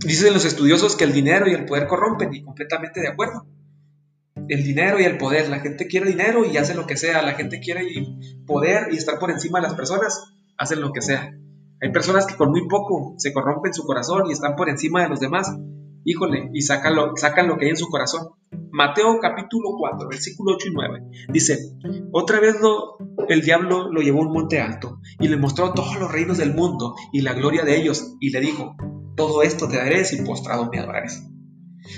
Dicen 0.06 0.34
los 0.34 0.46
estudiosos 0.46 0.96
que 0.96 1.04
el 1.04 1.12
dinero 1.12 1.50
y 1.50 1.54
el 1.54 1.66
poder 1.66 1.88
corrompen 1.88 2.34
y 2.34 2.44
completamente 2.44 3.02
de 3.02 3.10
acuerdo. 3.10 3.46
El 4.48 4.63
dinero 4.63 5.02
y 5.02 5.04
el 5.04 5.18
poder, 5.18 5.50
la 5.50 5.60
gente 5.60 5.88
quiere 5.88 6.10
dinero 6.10 6.46
y 6.46 6.56
hace 6.56 6.75
lo 6.75 6.88
que 6.88 6.96
sea, 6.96 7.22
la 7.24 7.34
gente 7.34 7.60
quiere 7.60 7.86
poder 8.48 8.88
y 8.94 8.96
estar 8.96 9.20
por 9.20 9.32
encima 9.32 9.60
de 9.60 9.63
las 9.63 9.74
personas, 9.74 10.34
hacen 10.58 10.80
lo 10.80 10.94
que 10.94 11.02
sea. 11.02 11.34
Hay 11.84 11.92
personas 11.92 12.25
que 12.25 12.38
con 12.38 12.52
muy 12.52 12.66
poco 12.70 13.13
se 13.18 13.34
corrompen 13.34 13.74
su 13.74 13.84
corazón 13.84 14.24
y 14.30 14.32
están 14.32 14.56
por 14.56 14.70
encima 14.70 15.04
de 15.04 15.10
los 15.10 15.20
demás. 15.20 15.54
Híjole, 16.06 16.50
y 16.54 16.62
sacan 16.62 16.96
lo, 16.96 17.13
que 17.13 17.66
hay 17.66 17.72
en 17.72 17.75
su 17.78 17.90
corazón. 17.90 18.30
Mateo 18.72 19.20
capítulo 19.20 19.72
4, 19.78 20.08
versículo 20.08 20.56
8 20.56 20.68
y 20.70 20.74
9. 20.74 21.02
Dice, 21.34 21.58
otra 22.13 22.40
vez 22.40 22.56
el 23.28 23.42
diablo 23.42 23.92
lo 23.92 24.00
llevó 24.00 24.20
a 24.20 24.28
un 24.28 24.32
monte 24.32 24.62
alto 24.62 25.02
y 25.20 25.28
le 25.28 25.36
mostró 25.36 25.74
todos 25.74 26.00
los 26.00 26.10
reinos 26.10 26.38
del 26.38 26.56
mundo 26.56 26.96
y 27.12 27.20
la 27.20 27.34
gloria 27.34 27.66
de 27.66 27.75
ellos 27.75 28.16
y 28.22 28.30
le 28.30 28.40
dijo, 28.40 28.78
todo 29.18 29.44
esto 29.44 29.68
te 29.68 29.75
daré 29.75 30.06
si 30.06 30.24
postrado 30.24 30.70
me 30.72 30.80
adorares. 30.80 31.22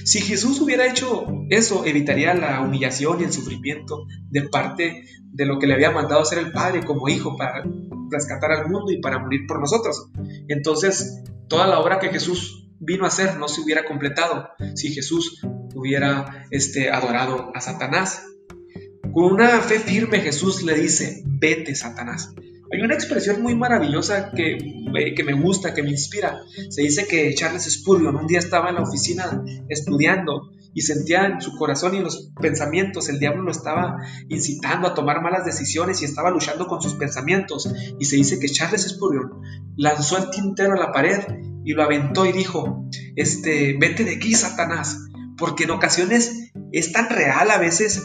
Si 0.03 0.19
Jesús 0.19 0.59
hubiera 0.61 0.87
hecho 0.87 1.27
eso, 1.51 1.85
evitaría 1.85 2.33
la 2.33 2.61
humillación 2.61 3.21
y 3.21 3.25
el 3.25 3.31
sufrimiento 3.31 4.07
de 4.31 4.49
parte 4.49 5.03
de 5.21 5.45
lo 5.45 5.59
que 5.59 5.67
le 5.67 5.75
había 5.75 5.91
mandado 5.91 6.21
hacer 6.21 6.39
el 6.39 6.51
Padre 6.51 6.83
como 6.83 7.07
hijo 7.07 7.37
para 7.37 7.63
rescatar 8.15 8.51
al 8.51 8.69
mundo 8.69 8.91
y 8.91 8.99
para 9.01 9.19
morir 9.19 9.41
por 9.47 9.59
nosotros. 9.59 10.09
Entonces, 10.47 11.23
toda 11.47 11.67
la 11.67 11.79
obra 11.79 11.99
que 11.99 12.09
Jesús 12.09 12.67
vino 12.79 13.05
a 13.05 13.07
hacer 13.07 13.37
no 13.37 13.47
se 13.47 13.61
hubiera 13.61 13.85
completado 13.85 14.49
si 14.75 14.93
Jesús 14.93 15.41
hubiera 15.75 16.45
este, 16.51 16.89
adorado 16.89 17.51
a 17.53 17.61
Satanás. 17.61 18.23
Con 19.13 19.33
una 19.33 19.59
fe 19.61 19.79
firme 19.79 20.19
Jesús 20.19 20.63
le 20.63 20.73
dice, 20.73 21.23
vete 21.25 21.75
Satanás. 21.75 22.33
Hay 22.71 22.81
una 22.81 22.95
expresión 22.95 23.41
muy 23.41 23.55
maravillosa 23.55 24.31
que, 24.31 24.57
que, 25.15 25.23
me 25.23 25.33
gusta, 25.33 25.73
que 25.73 25.83
me 25.83 25.91
inspira. 25.91 26.41
Se 26.69 26.81
dice 26.81 27.05
que 27.07 27.33
Charles 27.35 27.71
Spurgeon 27.71 28.15
un 28.15 28.27
día 28.27 28.39
estaba 28.39 28.69
en 28.69 28.75
la 28.75 28.81
oficina 28.81 29.43
estudiando 29.69 30.49
y 30.75 30.81
sentía 30.81 31.25
en 31.25 31.41
su 31.41 31.55
corazón 31.55 31.95
y 31.95 31.97
en 31.97 32.03
los 32.03 32.31
pensamientos 32.39 33.07
el 33.07 33.17
diablo 33.17 33.43
lo 33.43 33.51
estaba 33.51 33.95
incitando 34.27 34.89
a 34.89 34.93
tomar 34.93 35.21
malas 35.21 35.45
decisiones 35.45 36.01
y 36.01 36.05
estaba 36.05 36.29
luchando 36.29 36.67
con 36.67 36.81
sus 36.81 36.95
pensamientos. 36.95 37.73
Y 37.97 38.05
se 38.05 38.17
dice 38.17 38.39
que 38.39 38.49
Charles 38.49 38.87
Spurgeon 38.87 39.31
lanzó 39.77 40.17
el 40.17 40.29
tintero 40.29 40.73
a 40.73 40.77
la 40.77 40.91
pared 40.91 41.23
y 41.63 41.71
lo 41.71 41.81
aventó 41.81 42.25
y 42.25 42.33
dijo, 42.33 42.85
este, 43.15 43.77
vete 43.79 44.03
de 44.03 44.17
aquí, 44.17 44.35
Satanás, 44.35 44.99
porque 45.37 45.63
en 45.63 45.71
ocasiones 45.71 46.51
es 46.73 46.91
tan 46.91 47.09
real 47.09 47.49
a 47.51 47.57
veces 47.57 48.03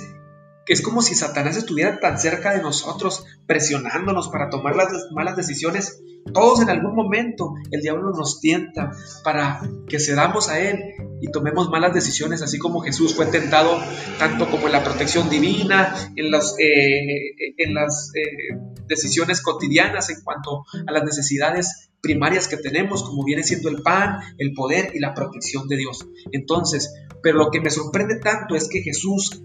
que 0.65 0.73
es 0.73 0.81
como 0.81 1.03
si 1.03 1.17
Satanás 1.17 1.57
estuviera 1.57 1.99
tan 1.99 2.21
cerca 2.21 2.53
de 2.53 2.63
nosotros, 2.63 3.25
presionándonos 3.47 4.29
para 4.29 4.49
tomar 4.49 4.77
las 4.77 4.93
malas 5.13 5.37
decisiones. 5.37 6.01
Todos 6.33 6.61
en 6.61 6.71
algún 6.71 6.95
momento 6.95 7.55
el 7.71 7.81
diablo 7.81 8.11
nos 8.11 8.41
tienta 8.41 8.93
para 9.25 9.61
que 9.89 9.99
cedamos 9.99 10.49
a 10.49 10.61
él 10.61 10.79
y 11.21 11.31
tomemos 11.31 11.69
malas 11.71 11.93
decisiones, 11.93 12.43
así 12.43 12.59
como 12.59 12.81
Jesús 12.81 13.15
fue 13.15 13.27
tentado 13.27 13.79
tanto 14.19 14.49
como 14.51 14.67
en 14.67 14.73
la 14.73 14.85
protección 14.85 15.29
divina, 15.29 15.95
en, 16.17 16.31
los, 16.31 16.55
eh, 16.59 17.35
en 17.59 17.75
las 17.75 18.13
eh, 18.15 18.57
decisiones 18.87 19.43
cotidianas 19.43 20.11
en 20.11 20.23
cuanto 20.23 20.65
a 20.87 20.93
las 20.93 21.05
necesidades 21.05 21.91
primarias 22.01 22.49
que 22.49 22.57
tenemos, 22.57 23.03
como 23.03 23.25
viene 23.25 23.43
siendo 23.43 23.69
el 23.69 23.83
pan, 23.83 24.21
el 24.39 24.53
poder 24.55 24.93
y 24.95 25.01
la 25.01 25.15
protección 25.15 25.69
de 25.69 25.77
Dios. 25.77 26.07
Entonces, 26.33 26.95
pero 27.23 27.39
lo 27.39 27.51
que 27.51 27.61
me 27.61 27.71
sorprende 27.71 28.17
tanto 28.17 28.55
es 28.55 28.69
que 28.69 28.83
Jesús 28.83 29.43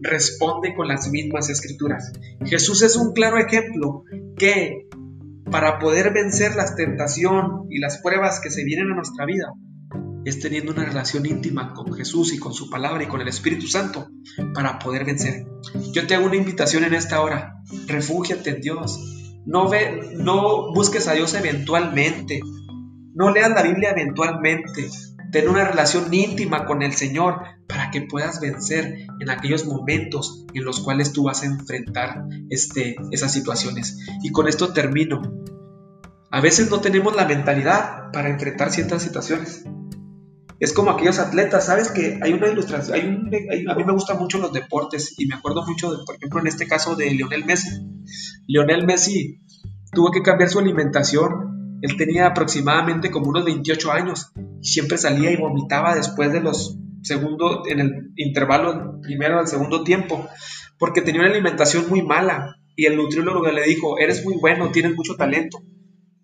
responde 0.00 0.74
con 0.74 0.86
las 0.88 1.08
mismas 1.10 1.48
escrituras. 1.48 2.12
Jesús 2.44 2.82
es 2.82 2.96
un 2.96 3.12
claro 3.14 3.38
ejemplo 3.38 4.04
que 4.36 4.86
para 5.50 5.78
poder 5.78 6.12
vencer 6.12 6.56
la 6.56 6.74
tentación 6.74 7.66
y 7.70 7.78
las 7.78 7.98
pruebas 7.98 8.40
que 8.40 8.50
se 8.50 8.64
vienen 8.64 8.92
a 8.92 8.96
nuestra 8.96 9.26
vida, 9.26 9.52
es 10.24 10.40
teniendo 10.40 10.72
una 10.72 10.84
relación 10.84 11.26
íntima 11.26 11.74
con 11.74 11.92
Jesús 11.92 12.32
y 12.32 12.38
con 12.38 12.54
su 12.54 12.70
palabra 12.70 13.02
y 13.02 13.06
con 13.06 13.20
el 13.20 13.28
Espíritu 13.28 13.66
Santo 13.66 14.08
para 14.54 14.78
poder 14.78 15.04
vencer. 15.04 15.44
Yo 15.92 16.06
te 16.06 16.14
hago 16.14 16.26
una 16.26 16.36
invitación 16.36 16.84
en 16.84 16.94
esta 16.94 17.20
hora. 17.20 17.56
Refúgiate 17.86 18.50
en 18.50 18.60
Dios. 18.60 19.42
No, 19.44 19.68
ve, 19.68 20.12
no 20.16 20.72
busques 20.72 21.08
a 21.08 21.12
Dios 21.12 21.34
eventualmente. 21.34 22.40
No 23.14 23.30
leas 23.30 23.50
la 23.50 23.62
Biblia 23.62 23.90
eventualmente. 23.90 24.88
Ten 25.34 25.48
una 25.48 25.64
relación 25.64 26.14
íntima 26.14 26.64
con 26.64 26.80
el 26.82 26.92
Señor 26.92 27.40
para 27.66 27.90
que 27.90 28.02
puedas 28.02 28.40
vencer 28.40 29.08
en 29.18 29.30
aquellos 29.30 29.66
momentos 29.66 30.46
en 30.54 30.64
los 30.64 30.78
cuales 30.78 31.12
tú 31.12 31.24
vas 31.24 31.42
a 31.42 31.46
enfrentar 31.46 32.26
este, 32.50 32.94
esas 33.10 33.32
situaciones. 33.32 33.98
Y 34.22 34.30
con 34.30 34.46
esto 34.46 34.72
termino. 34.72 35.22
A 36.30 36.40
veces 36.40 36.70
no 36.70 36.80
tenemos 36.80 37.16
la 37.16 37.24
mentalidad 37.24 38.12
para 38.12 38.28
enfrentar 38.28 38.70
ciertas 38.70 39.02
situaciones. 39.02 39.64
Es 40.60 40.72
como 40.72 40.92
aquellos 40.92 41.18
atletas, 41.18 41.66
¿sabes? 41.66 41.90
Que 41.90 42.20
hay 42.22 42.32
una 42.32 42.46
ilustración, 42.46 42.94
hay 43.50 43.66
a 43.68 43.74
mí 43.74 43.82
me 43.84 43.92
gustan 43.92 44.20
mucho 44.20 44.38
los 44.38 44.52
deportes 44.52 45.18
y 45.18 45.26
me 45.26 45.34
acuerdo 45.34 45.66
mucho, 45.66 46.04
por 46.06 46.14
ejemplo, 46.14 46.38
en 46.38 46.46
este 46.46 46.68
caso 46.68 46.94
de 46.94 47.10
Lionel 47.10 47.44
Messi. 47.44 47.70
Lionel 48.46 48.86
Messi 48.86 49.40
tuvo 49.90 50.12
que 50.12 50.22
cambiar 50.22 50.48
su 50.48 50.60
alimentación. 50.60 51.80
Él 51.82 51.96
tenía 51.96 52.28
aproximadamente 52.28 53.10
como 53.10 53.30
unos 53.30 53.44
28 53.44 53.90
años 53.90 54.30
siempre 54.64 54.98
salía 54.98 55.30
y 55.30 55.36
vomitaba 55.36 55.94
después 55.94 56.32
de 56.32 56.40
los 56.40 56.78
segundos, 57.02 57.68
en 57.68 57.80
el 57.80 58.12
intervalo 58.16 59.00
primero 59.02 59.38
al 59.38 59.46
segundo 59.46 59.84
tiempo, 59.84 60.26
porque 60.78 61.02
tenía 61.02 61.20
una 61.20 61.30
alimentación 61.30 61.88
muy 61.88 62.02
mala 62.02 62.56
y 62.74 62.86
el 62.86 62.96
nutriólogo 62.96 63.46
le 63.46 63.62
dijo, 63.64 63.98
eres 63.98 64.24
muy 64.24 64.36
bueno, 64.36 64.72
tienes 64.72 64.96
mucho 64.96 65.14
talento, 65.14 65.62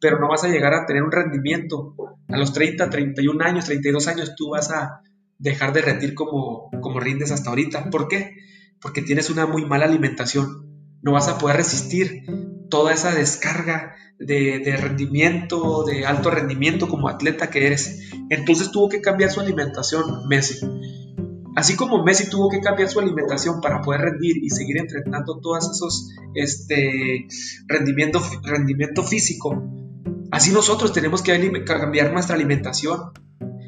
pero 0.01 0.19
no 0.19 0.29
vas 0.29 0.43
a 0.45 0.49
llegar 0.49 0.75
a 0.75 0.87
tener 0.87 1.03
un 1.03 1.13
rendimiento. 1.13 1.95
A 2.29 2.37
los 2.39 2.53
30, 2.53 2.89
31 2.89 3.45
años, 3.45 3.67
32 3.67 4.09
años, 4.09 4.35
tú 4.37 4.51
vas 4.51 4.71
a 4.71 5.03
dejar 5.39 5.73
de 5.73 5.83
rendir 5.83 6.15
como, 6.15 6.71
como 6.81 6.99
rindes 6.99 7.31
hasta 7.31 7.51
ahorita. 7.51 7.91
¿Por 7.91 8.09
qué? 8.09 8.35
Porque 8.81 9.03
tienes 9.03 9.31
una 9.31 9.47
muy 9.47 9.67
mala 9.67 9.85
alimentación. 9.85 10.67
No 11.03 11.13
vas 11.13 11.29
a 11.29 11.39
poder 11.39 11.57
resistir 11.57 12.23
toda 12.71 12.95
esa 12.95 13.15
descarga 13.15 13.95
de, 14.19 14.77
rendimiento, 14.81 15.85
de 15.85 16.07
alto 16.07 16.31
rendimiento 16.31 16.89
como 16.89 17.09
atleta 17.09 17.51
que 17.51 17.67
eres. 17.67 18.11
Entonces 18.31 18.71
tuvo 18.71 18.89
que 18.89 19.01
cambiar 19.01 19.31
su 19.31 19.41
alimentación 19.41 20.27
Messi. 20.29 20.67
Así 21.57 21.77
como 21.77 22.03
Messi 22.05 22.31
tuvo 22.31 22.49
que 22.49 22.61
cambiar 22.61 22.89
su 22.89 23.01
alimentación 23.01 23.61
para 23.61 23.83
poder 23.83 24.01
rendir 24.03 24.39
y 24.43 24.51
seguir 24.51 24.79
entrenando 24.79 25.41
todos 25.41 25.71
esos 25.71 26.09
este, 26.35 27.27
rendimiento, 27.67 28.23
rendimiento 28.45 29.03
físico, 29.03 29.61
Así 30.31 30.53
nosotros 30.53 30.93
tenemos 30.93 31.23
que 31.23 31.65
cambiar 31.65 32.13
nuestra 32.13 32.37
alimentación. 32.37 33.13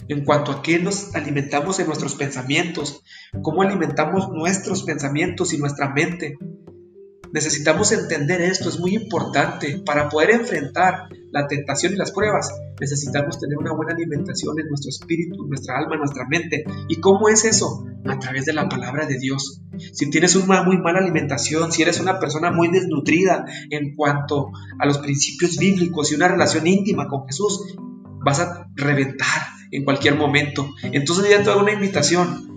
en 0.09 0.25
cuanto 0.25 0.52
a 0.52 0.62
qué 0.62 0.78
nos 0.78 1.14
alimentamos 1.14 1.78
en 1.78 1.87
nuestros 1.87 2.16
pensamientos, 2.16 3.02
cómo 3.40 3.62
alimentamos 3.62 4.28
nuestros 4.30 4.82
pensamientos 4.82 5.54
y 5.54 5.59
nuestra 5.59 5.88
mente. 5.88 6.37
Necesitamos 7.33 7.93
entender 7.93 8.43
esto, 8.43 8.69
es 8.69 8.79
muy 8.79 8.95
importante. 8.95 9.83
Para 9.85 10.09
poder 10.09 10.31
enfrentar 10.31 11.09
la 11.31 11.47
tentación 11.47 11.95
y 11.95 11.97
las 11.97 12.12
pruebas, 12.12 12.53
necesitamos 12.79 13.39
tener 13.39 13.57
una 13.57 13.73
buena 13.73 13.95
alimentación 13.95 14.59
en 14.61 14.69
nuestro 14.69 14.91
espíritu, 14.91 15.47
nuestra 15.47 15.79
alma, 15.79 15.97
nuestra 15.97 16.27
mente. 16.29 16.65
¿Y 16.89 17.01
cómo 17.01 17.29
es 17.29 17.45
eso? 17.45 17.87
A 18.05 18.19
través 18.19 18.45
de 18.45 18.53
la 18.53 18.69
palabra 18.69 19.07
de 19.07 19.19
Dios. 19.19 19.62
Si 19.93 20.11
tienes 20.11 20.37
una 20.37 20.62
muy 20.62 20.77
mala 20.79 20.99
alimentación, 20.99 21.73
si 21.73 21.83
eres 21.83 22.01
una 22.01 22.21
persona 22.21 22.51
muy 22.51 22.69
desnutrida 22.69 23.47
en 23.71 23.97
cuanto 23.97 24.51
a 24.79 24.87
los 24.87 24.99
principios 24.99 25.57
bíblicos 25.57 26.12
y 26.12 26.17
una 26.17 26.29
relación 26.29 26.67
íntima 26.67 27.09
con 27.09 27.27
Jesús, 27.27 27.77
vas 28.25 28.41
a 28.41 28.69
reventar 28.75 29.41
en 29.71 29.85
cualquier 29.85 30.17
momento. 30.17 30.69
Entonces 30.83 31.31
ya 31.31 31.43
te 31.43 31.51
hago 31.51 31.62
una 31.62 31.73
invitación. 31.73 32.51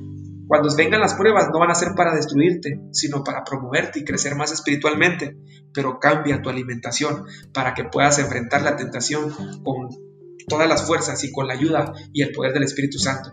Cuando 0.47 0.73
vengan 0.75 1.01
las 1.01 1.15
pruebas 1.15 1.49
no 1.51 1.59
van 1.59 1.71
a 1.71 1.75
ser 1.75 1.93
para 1.95 2.15
destruirte, 2.15 2.79
sino 2.91 3.23
para 3.23 3.43
promoverte 3.43 3.99
y 3.99 4.05
crecer 4.05 4.35
más 4.35 4.51
espiritualmente. 4.51 5.37
Pero 5.73 5.99
cambia 5.99 6.41
tu 6.41 6.49
alimentación 6.49 7.25
para 7.53 7.73
que 7.73 7.85
puedas 7.85 8.19
enfrentar 8.19 8.61
la 8.61 8.75
tentación 8.75 9.31
con 9.63 9.89
todas 10.47 10.67
las 10.67 10.85
fuerzas 10.85 11.23
y 11.23 11.31
con 11.31 11.47
la 11.47 11.53
ayuda 11.53 11.93
y 12.13 12.21
el 12.21 12.31
poder 12.31 12.53
del 12.53 12.63
Espíritu 12.63 12.99
Santo. 12.99 13.31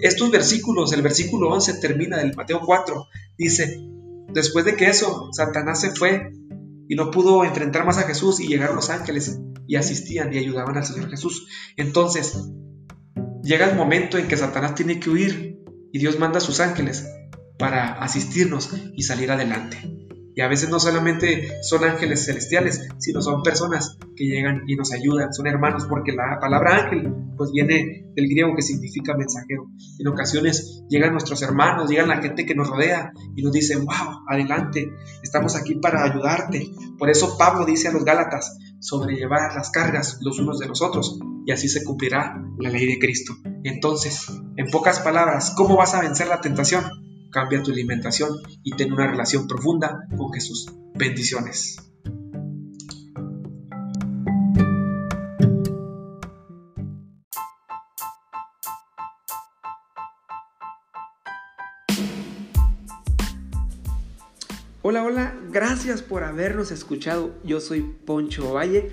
Estos 0.00 0.30
versículos, 0.30 0.92
el 0.92 1.02
versículo 1.02 1.48
11 1.50 1.74
termina 1.80 2.18
del 2.18 2.34
Mateo 2.34 2.60
4, 2.64 3.06
dice, 3.36 3.80
después 4.32 4.64
de 4.64 4.76
que 4.76 4.86
eso, 4.86 5.28
Satanás 5.32 5.80
se 5.80 5.90
fue 5.90 6.32
y 6.88 6.94
no 6.94 7.10
pudo 7.10 7.44
enfrentar 7.44 7.84
más 7.84 7.98
a 7.98 8.02
Jesús 8.02 8.40
y 8.40 8.46
llegaron 8.46 8.76
los 8.76 8.90
ángeles 8.90 9.40
y 9.66 9.76
asistían 9.76 10.32
y 10.32 10.38
ayudaban 10.38 10.76
al 10.76 10.84
Señor 10.84 11.10
Jesús. 11.10 11.48
Entonces, 11.76 12.48
llega 13.42 13.68
el 13.68 13.76
momento 13.76 14.18
en 14.18 14.28
que 14.28 14.36
Satanás 14.36 14.74
tiene 14.74 15.00
que 15.00 15.10
huir 15.10 15.55
y 15.92 15.98
Dios 15.98 16.18
manda 16.18 16.38
a 16.38 16.42
sus 16.42 16.60
ángeles 16.60 17.06
para 17.58 17.92
asistirnos 17.94 18.70
y 18.94 19.02
salir 19.02 19.30
adelante. 19.30 19.78
Y 20.36 20.42
a 20.42 20.48
veces 20.48 20.68
no 20.68 20.78
solamente 20.78 21.48
son 21.62 21.82
ángeles 21.84 22.26
celestiales, 22.26 22.86
sino 22.98 23.22
son 23.22 23.42
personas 23.42 23.96
que 24.14 24.26
llegan 24.26 24.64
y 24.66 24.76
nos 24.76 24.92
ayudan, 24.92 25.32
son 25.32 25.46
hermanos, 25.46 25.86
porque 25.88 26.12
la 26.12 26.38
palabra 26.38 26.84
ángel 26.84 27.10
pues 27.38 27.52
viene 27.52 28.04
del 28.14 28.28
griego 28.28 28.54
que 28.54 28.60
significa 28.60 29.16
mensajero. 29.16 29.70
En 29.98 30.08
ocasiones 30.08 30.84
llegan 30.90 31.12
nuestros 31.12 31.40
hermanos, 31.40 31.88
llegan 31.88 32.08
la 32.08 32.20
gente 32.20 32.44
que 32.44 32.54
nos 32.54 32.68
rodea 32.68 33.12
y 33.34 33.42
nos 33.42 33.52
dicen, 33.52 33.86
wow, 33.86 34.24
adelante, 34.28 34.92
estamos 35.22 35.56
aquí 35.56 35.76
para 35.76 36.04
ayudarte. 36.04 36.70
Por 36.98 37.08
eso 37.08 37.38
Pablo 37.38 37.64
dice 37.64 37.88
a 37.88 37.92
los 37.92 38.04
Gálatas, 38.04 38.58
sobrellevar 38.78 39.54
las 39.54 39.70
cargas 39.70 40.18
los 40.20 40.38
unos 40.38 40.58
de 40.58 40.68
los 40.68 40.82
otros, 40.82 41.18
y 41.46 41.52
así 41.52 41.68
se 41.68 41.84
cumplirá 41.84 42.42
la 42.58 42.70
ley 42.70 42.86
de 42.86 42.98
Cristo. 42.98 43.32
Entonces, 43.62 44.26
en 44.56 44.66
pocas 44.66 44.98
palabras, 44.98 45.54
¿cómo 45.56 45.76
vas 45.76 45.94
a 45.94 46.00
vencer 46.00 46.26
la 46.26 46.40
tentación? 46.40 46.84
Cambia 47.30 47.62
tu 47.62 47.70
alimentación 47.70 48.30
y 48.64 48.72
ten 48.72 48.92
una 48.92 49.06
relación 49.06 49.46
profunda 49.46 50.08
con 50.16 50.32
Jesús. 50.32 50.66
Bendiciones. 50.94 51.76
Hola, 64.82 65.04
hola, 65.04 65.34
gracias 65.50 66.02
por 66.02 66.24
habernos 66.24 66.72
escuchado. 66.72 67.34
Yo 67.44 67.60
soy 67.60 67.82
Poncho 67.82 68.52
Valle, 68.52 68.92